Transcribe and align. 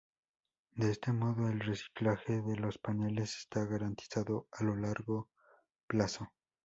De 0.71 0.89
este 0.89 1.11
modo, 1.13 1.47
el 1.47 1.59
reciclaje 1.59 2.41
de 2.41 2.55
los 2.57 2.79
paneles 2.79 3.37
está 3.37 3.65
garantizado 3.65 4.47
a 4.51 4.63
largo 4.63 5.29
plazo. 5.85 6.31